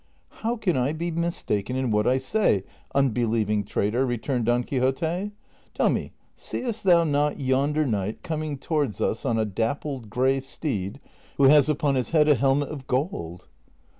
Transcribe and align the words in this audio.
"How 0.41 0.55
can 0.55 0.75
I 0.75 0.93
be 0.93 1.11
mistaken 1.11 1.75
in 1.75 1.91
what 1.91 2.07
I 2.07 2.17
say, 2.17 2.63
unbelieving 2.95 3.63
traitor?" 3.63 4.03
returned 4.07 4.45
Don 4.45 4.63
Quixote;" 4.63 5.29
tell 5.75 5.89
me, 5.91 6.11
seest 6.33 6.85
thou 6.85 7.03
not 7.03 7.39
yonder 7.39 7.85
knight 7.85 8.23
coming 8.23 8.57
towards 8.57 8.99
us 8.99 9.27
on 9.27 9.37
a 9.37 9.45
dappled 9.45 10.09
gray 10.09 10.39
steed, 10.39 10.99
who 11.37 11.43
has 11.43 11.69
upon 11.69 11.93
his 11.93 12.09
head 12.09 12.27
a 12.27 12.33
helmet 12.33 12.69
of 12.69 12.87
gold 12.87 13.47